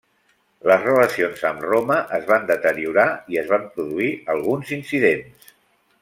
[0.69, 5.53] Les relacions amb Roma es van deteriorar i es van produir alguns incidents.